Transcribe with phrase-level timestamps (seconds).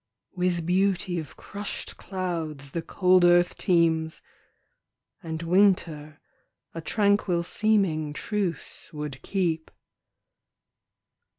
[0.35, 4.23] With beauty of crushed clouds the cold earth teems,
[5.21, 6.19] And winter
[6.73, 9.69] a tranquil seeming truce would keep.